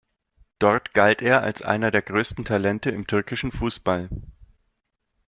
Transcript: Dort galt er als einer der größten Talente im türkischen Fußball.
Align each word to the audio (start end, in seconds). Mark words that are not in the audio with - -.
Dort 0.57 0.95
galt 0.95 1.21
er 1.21 1.43
als 1.43 1.61
einer 1.61 1.91
der 1.91 2.01
größten 2.01 2.43
Talente 2.43 2.89
im 2.89 3.05
türkischen 3.05 3.51
Fußball. 3.51 4.09